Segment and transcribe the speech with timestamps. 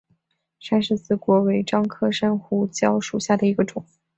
[0.59, 3.85] 山柿子果为樟科山胡椒属下的一个种。